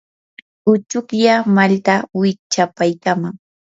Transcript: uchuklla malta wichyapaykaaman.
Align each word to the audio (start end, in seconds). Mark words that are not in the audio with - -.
uchuklla 0.71 1.35
malta 1.55 1.95
wichyapaykaaman. 2.19 3.33